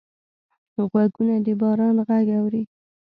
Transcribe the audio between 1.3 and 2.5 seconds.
د باران غږ